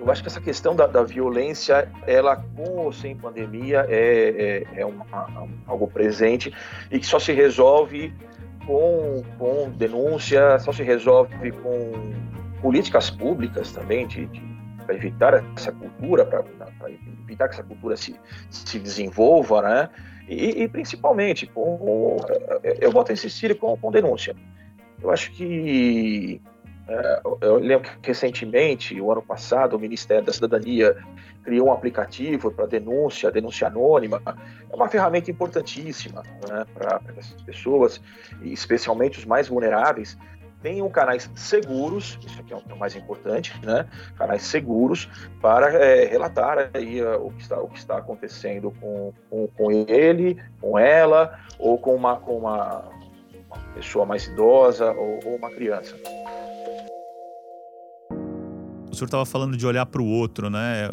Eu 0.00 0.10
acho 0.10 0.22
que 0.22 0.28
essa 0.28 0.40
questão 0.40 0.76
da, 0.76 0.86
da 0.86 1.02
violência, 1.02 1.90
ela 2.06 2.36
com 2.36 2.70
ou 2.76 2.92
sem 2.92 3.16
pandemia 3.16 3.84
é, 3.88 4.64
é, 4.74 4.80
é 4.80 4.86
uma, 4.86 5.04
algo 5.66 5.88
presente 5.88 6.52
e 6.90 6.98
que 6.98 7.06
só 7.06 7.18
se 7.18 7.32
resolve 7.32 8.14
com, 8.64 9.22
com 9.36 9.70
denúncia, 9.70 10.58
só 10.60 10.72
se 10.72 10.82
resolve 10.82 11.52
com 11.52 12.12
políticas 12.62 13.10
públicas 13.10 13.72
também 13.72 14.06
de, 14.06 14.26
de 14.26 14.57
para 14.88 14.96
evitar 14.96 15.44
essa 15.54 15.70
cultura, 15.70 16.24
para 16.24 16.42
evitar 17.22 17.46
que 17.46 17.54
essa 17.54 17.62
cultura 17.62 17.94
se, 17.94 18.16
se 18.48 18.78
desenvolva, 18.78 19.60
né? 19.60 19.90
E, 20.26 20.62
e 20.62 20.68
principalmente, 20.68 21.46
com, 21.46 22.16
eu 22.80 22.90
volto 22.90 23.10
a 23.10 23.12
insistir 23.12 23.54
com, 23.58 23.76
com 23.76 23.90
denúncia. 23.90 24.34
Eu 25.02 25.10
acho 25.10 25.30
que 25.32 26.40
é, 26.88 27.20
eu 27.42 27.56
lembro 27.56 27.90
que 28.00 28.08
recentemente, 28.08 28.98
o 28.98 29.12
ano 29.12 29.20
passado, 29.20 29.76
o 29.76 29.78
Ministério 29.78 30.24
da 30.24 30.32
Cidadania 30.32 30.96
criou 31.44 31.68
um 31.68 31.72
aplicativo 31.72 32.50
para 32.50 32.64
denúncia, 32.64 33.30
denúncia 33.30 33.68
anônima. 33.68 34.22
É 34.70 34.74
uma 34.74 34.88
ferramenta 34.88 35.30
importantíssima 35.30 36.22
né, 36.48 36.64
para 36.72 36.98
essas 37.14 37.42
pessoas, 37.42 38.00
especialmente 38.42 39.18
os 39.18 39.26
mais 39.26 39.48
vulneráveis, 39.48 40.16
tenham 40.62 40.88
canais 40.90 41.30
seguros, 41.34 42.18
isso 42.26 42.40
aqui 42.40 42.52
é 42.52 42.56
o 42.56 42.78
mais 42.78 42.96
importante, 42.96 43.54
né? 43.64 43.86
Canais 44.16 44.42
seguros 44.42 45.08
para 45.40 45.72
é, 45.72 46.04
relatar 46.06 46.70
aí 46.74 47.02
uh, 47.02 47.24
o, 47.24 47.30
que 47.32 47.42
está, 47.42 47.60
o 47.60 47.68
que 47.68 47.78
está 47.78 47.98
acontecendo 47.98 48.72
com, 48.80 49.12
com, 49.30 49.48
com, 49.48 49.70
ele, 49.70 50.42
com 50.60 50.78
ela, 50.78 51.38
ou 51.58 51.78
com 51.78 51.94
uma, 51.94 52.16
com 52.16 52.38
uma, 52.38 52.84
pessoa 53.74 54.04
mais 54.04 54.26
idosa 54.26 54.92
ou, 54.92 55.20
ou 55.24 55.36
uma 55.36 55.50
criança 55.50 55.96
senhor 58.98 59.06
estava 59.06 59.24
falando 59.24 59.56
de 59.56 59.66
olhar 59.66 59.86
para 59.86 60.02
o 60.02 60.06
outro, 60.06 60.50
né? 60.50 60.88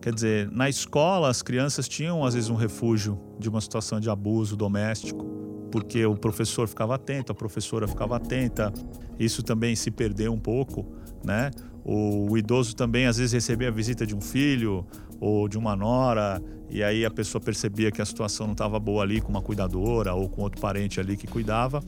Quer 0.00 0.12
dizer, 0.12 0.50
na 0.50 0.68
escola 0.68 1.28
as 1.28 1.42
crianças 1.42 1.88
tinham 1.88 2.24
às 2.24 2.34
vezes 2.34 2.50
um 2.50 2.54
refúgio 2.54 3.18
de 3.38 3.48
uma 3.48 3.60
situação 3.60 4.00
de 4.00 4.10
abuso 4.10 4.56
doméstico, 4.56 5.24
porque 5.74 6.06
o 6.06 6.14
professor 6.14 6.68
ficava 6.68 6.94
atento, 6.94 7.32
a 7.32 7.34
professora 7.34 7.88
ficava 7.88 8.14
atenta. 8.14 8.72
Isso 9.18 9.42
também 9.42 9.74
se 9.74 9.90
perdeu 9.90 10.32
um 10.32 10.38
pouco, 10.38 10.86
né? 11.24 11.50
O, 11.84 12.38
idoso 12.38 12.76
também 12.76 13.06
às 13.06 13.16
vezes 13.16 13.32
recebia 13.32 13.66
a 13.66 13.70
visita 13.72 14.06
de 14.06 14.14
um 14.14 14.20
filho 14.20 14.86
ou 15.20 15.48
de 15.48 15.58
uma 15.58 15.74
nora 15.74 16.40
e 16.70 16.80
aí 16.80 17.04
a 17.04 17.10
pessoa 17.10 17.42
percebia 17.42 17.90
que 17.90 18.00
a 18.00 18.04
situação 18.04 18.46
não 18.46 18.52
estava 18.52 18.78
boa 18.78 19.02
ali 19.02 19.20
com 19.20 19.30
uma 19.30 19.42
cuidadora 19.42 20.14
ou 20.14 20.28
com 20.28 20.42
outro 20.42 20.60
parente 20.60 21.00
ali 21.00 21.16
que 21.16 21.26
cuidava. 21.26 21.82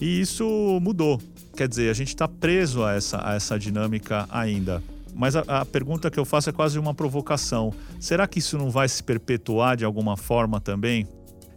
E 0.00 0.18
isso 0.18 0.80
mudou. 0.80 1.20
Quer 1.54 1.68
dizer, 1.68 1.90
a 1.90 1.94
gente 1.94 2.08
está 2.08 2.26
preso 2.26 2.84
a 2.84 2.94
essa, 2.94 3.20
a 3.22 3.34
essa 3.34 3.58
dinâmica 3.58 4.26
ainda. 4.30 4.82
Mas 5.14 5.36
a, 5.36 5.40
a, 5.46 5.64
pergunta 5.66 6.10
que 6.10 6.18
eu 6.18 6.24
faço 6.24 6.48
é 6.48 6.54
quase 6.54 6.78
uma 6.78 6.94
provocação. 6.94 7.70
Será 8.00 8.26
que 8.26 8.38
isso 8.38 8.56
não 8.56 8.70
vai 8.70 8.88
se 8.88 9.02
perpetuar 9.02 9.76
de 9.76 9.84
alguma 9.84 10.16
forma 10.16 10.58
também? 10.58 11.06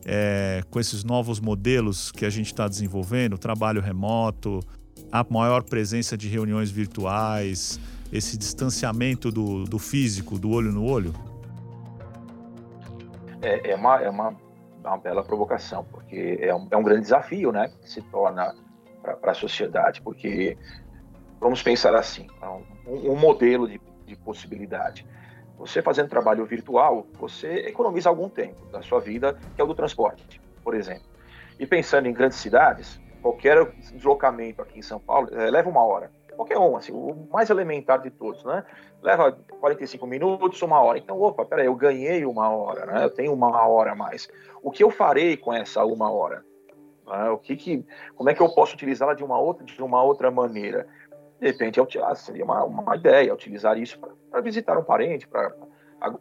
É, 0.06 0.63
com 0.70 0.79
esses 0.79 1.03
novos 1.03 1.39
modelos 1.39 2.12
que 2.12 2.25
a 2.25 2.29
gente 2.29 2.48
está 2.48 2.68
desenvolvendo, 2.68 3.38
trabalho 3.38 3.82
remoto, 3.82 4.62
a 5.12 5.25
maior 5.29 5.63
presença 5.63 6.18
de 6.18 6.27
reuniões 6.27 6.72
virtuais, 6.72 7.79
esse 8.12 8.38
distanciamento 8.38 9.32
do, 9.32 9.65
do 9.65 9.77
físico, 9.77 10.39
do 10.39 10.50
olho 10.51 10.72
no 10.72 10.86
olho? 10.86 11.13
É, 13.41 13.72
é, 13.72 13.75
uma, 13.75 14.01
é 14.01 14.10
uma, 14.10 14.36
uma 14.84 14.98
bela 14.98 15.24
provocação, 15.24 15.86
porque 15.91 16.39
é 16.41 16.53
um, 16.53 16.68
é 16.70 16.77
um 16.77 16.84
grande 16.84 17.01
desafio 17.01 17.51
né, 17.51 17.72
que 17.82 17.89
se 17.89 18.01
torna 18.03 18.56
para 19.01 19.32
a 19.32 19.34
sociedade, 19.34 20.01
porque 20.01 20.58
vamos 21.39 21.63
pensar 21.63 21.96
assim, 21.96 22.27
um, 22.86 23.12
um 23.12 23.15
modelo 23.15 23.68
de, 23.68 23.79
de, 24.06 24.15
possibilidade. 24.18 25.06
Você 25.60 25.82
fazendo 25.82 26.10
trabalho 26.10 26.46
virtual, 26.46 27.06
você 27.20 27.68
economiza 27.68 28.08
algum 28.08 28.30
tempo 28.30 28.66
da 28.72 28.82
sua 28.82 29.01
vida, 29.01 29.38
que 29.54 29.62
é 29.62 29.63
o 29.63 29.68
do 29.68 29.75
transporte, 29.75 30.42
por 30.63 30.74
exemplo. 30.74 31.04
E 31.60 31.68
pensando 31.68 32.08
em 32.08 32.13
grandes 32.13 32.38
cidades, 32.38 33.00
qualquer 33.22 33.70
deslocamento 33.92 34.62
aqui 34.62 34.80
em 34.80 34.82
São 34.82 35.01
Paulo 35.01 35.28
é, 35.34 35.51
leva 35.51 35.70
uma 35.70 35.84
hora. 35.84 36.12
Qualquer 36.34 36.58
um, 36.58 36.78
assim, 36.78 36.94
o 36.94 37.28
mais 37.30 37.50
elementar 37.50 38.01
de 38.01 38.10
todos, 38.10 38.46
né? 38.46 38.63
Leva 39.01 39.34
45 39.60 40.08
minutos, 40.08 40.62
uma 40.62 40.80
hora. 40.82 40.98
Então, 40.98 41.20
opa, 41.20 41.44
peraí, 41.44 41.66
eu 41.66 41.75
ganhei 41.75 42.25
uma 42.25 42.50
hora, 42.50 42.86
né? 42.86 43.04
Eu 43.04 43.10
tenho 43.10 43.34
uma 43.34 43.68
hora 43.68 43.92
a 43.92 43.96
mais. 43.96 44.30
O 44.63 44.72
que 44.72 44.82
eu 44.82 44.89
farei 44.89 45.36
com 45.36 45.54
essa 45.54 45.84
uma 45.84 46.10
hora? 46.10 46.46
Ah, 47.06 47.34
o 47.34 47.38
que 47.38 47.58
que, 47.58 47.86
como 48.16 48.30
é 48.30 48.34
que 48.34 48.42
eu 48.42 48.48
posso 48.48 48.75
utilizá-la 48.75 49.13
de 49.13 49.24
uma 49.24 49.38
outra, 49.38 49.66
de 49.66 49.84
uma 49.84 50.01
outra 50.01 50.32
maneira? 50.32 50.88
De 51.39 51.48
repente, 51.48 51.79
ah, 51.79 52.15
seria 52.15 52.43
uma, 52.43 52.63
uma 52.63 52.96
ideia 52.96 53.34
utilizar 53.34 53.77
isso 53.77 54.00
para 54.29 54.41
visitar 54.41 54.77
um 54.77 54.84
parente, 54.84 55.27
para 55.27 55.53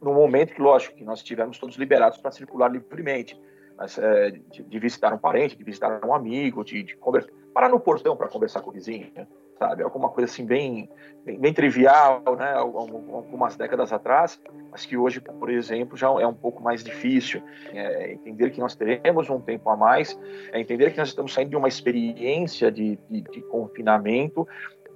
no 0.00 0.12
momento 0.12 0.54
que, 0.54 0.60
lógico, 0.60 0.96
que 0.96 1.04
nós 1.04 1.20
estivermos 1.20 1.58
todos 1.58 1.76
liberados 1.76 2.18
para 2.18 2.30
circular 2.30 2.70
livremente, 2.70 3.40
mas, 3.76 3.96
é, 3.96 4.30
de, 4.30 4.62
de, 4.64 4.78
visitar 4.78 5.12
um 5.12 5.18
parente, 5.18 5.56
de 5.56 5.62
visitar 5.62 6.04
um 6.04 6.12
amigo, 6.12 6.64
de, 6.64 6.82
de 6.82 6.96
conversar, 6.96 7.30
parar 7.54 7.68
no 7.68 7.78
portão 7.78 8.16
para 8.16 8.28
conversar 8.28 8.60
com 8.60 8.70
o 8.70 8.72
vizinho, 8.72 9.10
né? 9.14 9.26
Sabe? 9.58 9.82
Alguma 9.82 10.08
coisa 10.08 10.30
assim 10.30 10.46
bem, 10.46 10.88
bem, 11.24 11.38
bem, 11.38 11.52
trivial, 11.52 12.22
né? 12.36 12.54
Algumas 12.54 13.56
décadas 13.56 13.92
atrás, 13.92 14.40
mas 14.70 14.86
que 14.86 14.96
hoje, 14.96 15.20
por 15.20 15.50
exemplo, 15.50 15.96
já 15.96 16.06
é 16.08 16.26
um 16.26 16.34
pouco 16.34 16.62
mais 16.62 16.84
difícil. 16.84 17.42
É 17.72 18.12
entender 18.12 18.50
que 18.50 18.60
nós 18.60 18.76
teremos 18.76 19.28
um 19.28 19.40
tempo 19.40 19.68
a 19.70 19.76
mais, 19.76 20.18
é 20.52 20.60
entender 20.60 20.92
que 20.92 20.98
nós 20.98 21.08
estamos 21.08 21.32
saindo 21.32 21.50
de 21.50 21.56
uma 21.56 21.68
experiência 21.68 22.70
de, 22.70 22.98
de, 23.10 23.22
de 23.22 23.42
confinamento 23.42 24.46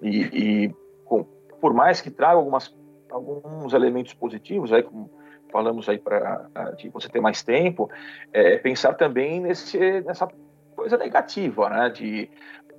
e, 0.00 0.20
e 0.66 0.74
com, 1.04 1.24
por 1.60 1.74
mais 1.74 2.00
que 2.00 2.10
traga 2.10 2.36
algumas, 2.36 2.74
alguns 3.10 3.74
elementos 3.74 4.14
positivos, 4.14 4.72
aí, 4.72 4.82
como 4.82 5.10
falamos 5.50 5.86
aí 5.88 5.98
para 5.98 6.48
de 6.78 6.88
você 6.88 7.10
ter 7.10 7.20
mais 7.20 7.42
tempo, 7.42 7.90
é, 8.32 8.56
pensar 8.56 8.94
também 8.94 9.38
nesse, 9.38 9.78
nessa 10.00 10.26
coisa 10.74 10.96
negativa, 10.96 11.68
né? 11.68 11.90
De, 11.90 12.30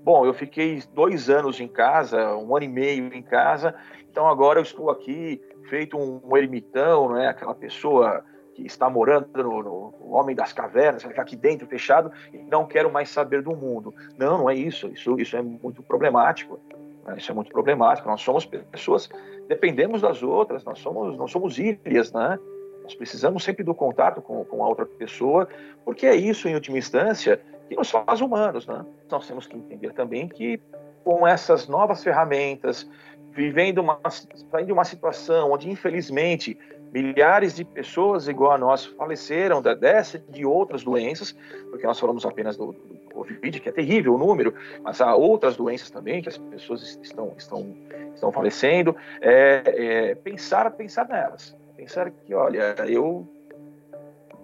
bom, 0.04 0.26
eu 0.26 0.34
fiquei 0.34 0.82
dois 0.94 1.30
anos 1.30 1.60
em 1.60 1.68
casa, 1.68 2.36
um 2.36 2.56
ano 2.56 2.66
e 2.66 2.70
meio 2.70 3.14
em 3.14 3.22
casa, 3.22 3.74
então 4.10 4.28
agora 4.28 4.60
eu 4.60 4.64
estou 4.64 4.90
aqui 4.90 5.42
feito 5.70 5.98
um, 5.98 6.22
um 6.24 6.38
ermitão, 6.38 7.14
né? 7.14 7.28
Aquela 7.28 7.56
pessoa 7.56 8.24
que 8.54 8.66
está 8.66 8.90
morando 8.90 9.28
no, 9.36 9.64
no, 9.64 10.14
homem 10.14 10.36
das 10.36 10.54
cavernas, 10.54 11.04
ficar 11.04 11.24
aqui 11.24 11.36
dentro 11.36 11.66
fechado 11.66 12.12
e 12.32 12.38
não 12.38 12.68
quero 12.68 12.92
mais 12.92 13.10
saber 13.10 13.42
do 13.42 13.56
mundo. 13.56 13.94
Não, 14.18 14.38
não 14.38 14.50
é 14.50 14.54
isso. 14.54 14.88
Isso, 14.90 15.20
isso 15.20 15.36
é 15.36 15.42
muito 15.42 15.82
problemático. 15.82 16.60
Né? 17.06 17.16
Isso 17.18 17.32
é 17.32 17.34
muito 17.34 17.52
problemático. 17.52 18.08
Nós 18.08 18.22
somos 18.22 18.46
pessoas, 18.46 19.10
dependemos 19.48 20.02
das 20.02 20.22
outras, 20.22 20.64
nós 20.64 20.80
somos, 20.80 21.18
não 21.18 21.28
somos 21.28 21.58
ilhas, 21.58 22.12
né? 22.12 22.38
Nós 22.84 22.94
precisamos 22.94 23.44
sempre 23.44 23.64
do 23.64 23.74
contato 23.74 24.22
com, 24.22 24.44
com 24.44 24.64
a 24.64 24.68
outra 24.68 24.86
pessoa, 24.86 25.48
porque 25.86 26.06
é 26.06 26.16
isso, 26.16 26.50
em 26.50 26.54
última 26.54 26.78
instância, 26.78 27.42
que 27.68 27.76
nos 27.76 27.90
faz 27.90 28.22
humanos, 28.22 28.68
né? 28.68 28.86
Nós 29.10 29.28
temos 29.28 29.48
que 29.48 29.58
entender 29.58 29.94
também 29.94 30.28
que 30.28 30.60
com 31.04 31.28
essas 31.28 31.68
novas 31.68 32.04
ferramentas, 32.04 32.90
vivendo 33.32 33.80
uma, 33.80 34.00
de 34.64 34.72
uma 34.72 34.86
situação 34.86 35.52
onde, 35.52 35.70
infelizmente, 35.70 36.58
milhares 36.94 37.56
de 37.56 37.66
pessoas 37.66 38.28
igual 38.28 38.52
a 38.52 38.58
nós 38.58 38.86
faleceram 38.86 39.62
dessa 39.62 40.18
e 40.18 40.32
de 40.32 40.46
outras 40.46 40.84
doenças, 40.84 41.36
porque 41.70 41.86
nós 41.88 42.00
falamos 42.00 42.26
apenas 42.26 42.56
do, 42.56 42.72
do 42.72 42.96
Covid, 43.12 43.60
que 43.60 43.70
é 43.70 43.72
terrível 43.72 44.14
o 44.14 44.18
número, 44.18 44.54
mas 44.84 45.02
há 45.02 45.16
outras 45.16 45.56
doenças 45.56 45.90
também 45.90 46.22
que 46.22 46.30
as 46.30 46.38
pessoas 46.38 47.00
estão, 47.02 47.34
estão, 47.36 47.76
estão 48.14 48.32
falecendo. 48.32 48.96
É, 49.20 49.64
é, 49.66 50.16
pensar, 50.16 50.70
pensar 50.72 51.08
nelas. 51.08 51.58
Pensar 51.76 52.12
que, 52.12 52.34
olha, 52.36 52.76
eu, 52.88 53.28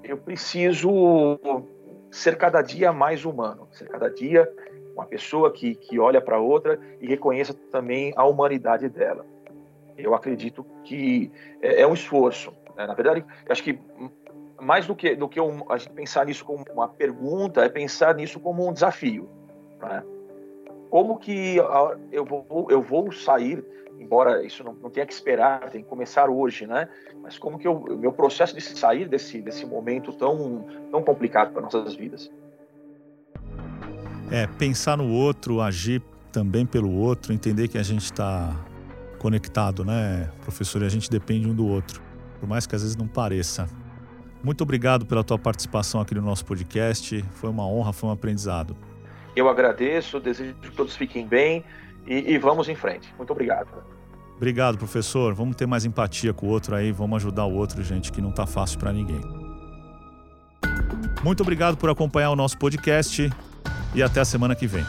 eu 0.04 0.18
preciso 0.18 1.30
ser 2.12 2.38
cada 2.38 2.62
dia 2.62 2.92
mais 2.92 3.26
humano, 3.26 3.68
ser 3.72 3.88
cada 3.88 4.10
dia 4.10 4.52
uma 4.94 5.06
pessoa 5.06 5.52
que, 5.52 5.76
que 5.76 5.98
olha 5.98 6.20
para 6.20 6.40
outra 6.40 6.80
e 7.00 7.08
reconheça 7.08 7.54
também 7.72 8.12
a 8.18 8.26
humanidade 8.26 8.90
dela. 8.90 9.26
Eu 9.98 10.14
acredito 10.14 10.66
que 10.84 11.32
é, 11.62 11.82
é 11.82 11.88
um 11.88 11.94
esforço. 11.94 12.54
Né? 12.76 12.86
Na 12.86 12.94
verdade, 12.94 13.26
acho 13.48 13.64
que 13.64 13.80
mais 14.60 14.86
do 14.86 14.96
que, 14.96 15.16
do 15.16 15.30
que 15.30 15.40
um, 15.40 15.72
a 15.72 15.78
gente 15.78 15.94
pensar 15.94 16.26
nisso 16.26 16.44
como 16.44 16.66
uma 16.74 16.88
pergunta, 16.88 17.64
é 17.64 17.70
pensar 17.70 18.14
nisso 18.16 18.40
como 18.40 18.68
um 18.68 18.74
desafio. 18.74 19.30
Né? 19.82 20.04
Como 20.90 21.18
que 21.18 21.58
eu 22.12 22.26
vou, 22.26 22.68
eu 22.70 22.82
vou 22.82 23.12
sair, 23.12 23.64
embora 24.00 24.44
isso 24.44 24.64
não, 24.64 24.74
não 24.74 24.90
tenha 24.90 25.06
que 25.06 25.14
esperar, 25.14 25.70
tem 25.70 25.84
que 25.84 25.88
começar 25.88 26.30
hoje, 26.30 26.66
né? 26.66 26.90
Mas 27.22 27.38
como 27.38 27.60
que 27.60 27.68
o 27.68 27.98
meu 27.98 28.12
processo 28.12 28.56
de 28.56 28.62
sair 28.62 29.08
desse, 29.08 29.42
desse 29.42 29.66
momento 29.66 30.12
tão, 30.14 30.66
tão 30.92 31.04
complicado 31.04 31.54
para 31.54 31.62
nossas 31.62 31.96
vidas. 31.96 32.32
É, 34.32 34.48
pensar 34.48 34.98
no 34.98 35.12
outro, 35.12 35.62
agir 35.62 36.02
também 36.32 36.66
pelo 36.66 36.92
outro, 36.92 37.34
entender 37.34 37.68
que 37.68 37.78
a 37.78 37.84
gente 37.84 38.04
está 38.04 38.56
conectado, 39.18 39.84
né, 39.84 40.32
professor? 40.42 40.82
E 40.82 40.86
a 40.86 40.90
gente 40.90 41.10
depende 41.10 41.48
um 41.48 41.54
do 41.54 41.68
outro, 41.68 42.02
por 42.40 42.48
mais 42.48 42.66
que 42.66 42.76
às 42.76 42.82
vezes 42.82 42.96
não 42.96 43.08
pareça. 43.08 43.68
Muito 44.42 44.62
obrigado 44.62 45.06
pela 45.06 45.24
tua 45.24 45.38
participação 45.38 46.00
aqui 46.00 46.16
no 46.16 46.22
nosso 46.22 46.46
podcast. 46.46 47.22
Foi 47.34 47.50
uma 47.50 47.68
honra, 47.68 47.92
foi 47.92 48.10
um 48.10 48.12
aprendizado. 48.14 48.76
Eu 49.36 49.50
agradeço, 49.50 50.20
desejo 50.20 50.56
que 50.56 50.72
todos 50.72 50.96
fiquem 50.96 51.26
bem 51.26 51.64
e, 52.06 52.34
e 52.34 52.38
vamos 52.38 52.68
em 52.68 52.76
frente. 52.76 53.14
Muito 53.18 53.32
obrigado. 53.32 53.68
Obrigado, 54.36 54.78
professor. 54.78 55.34
Vamos 55.34 55.56
ter 55.56 55.66
mais 55.66 55.86
empatia 55.86 56.34
com 56.34 56.48
o 56.48 56.50
outro 56.50 56.76
aí, 56.76 56.92
vamos 56.92 57.18
ajudar 57.18 57.46
o 57.46 57.54
outro, 57.54 57.84
gente, 57.84 58.12
que 58.12 58.22
não 58.22 58.30
está 58.30 58.46
fácil 58.46 58.80
para 58.80 58.94
ninguém. 58.94 59.22
Muito 61.24 61.44
obrigado 61.44 61.76
por 61.76 61.90
acompanhar 61.90 62.32
o 62.32 62.36
nosso 62.36 62.58
podcast 62.58 63.30
e 63.94 64.02
até 64.02 64.22
a 64.22 64.26
semana 64.26 64.56
que 64.56 64.66
vem. 64.66 64.86